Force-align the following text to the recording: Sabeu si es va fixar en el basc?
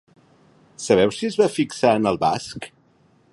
Sabeu 0.85 1.13
si 1.17 1.29
es 1.29 1.37
va 1.41 1.49
fixar 1.59 1.93
en 2.01 2.13
el 2.13 2.19
basc? 2.25 2.67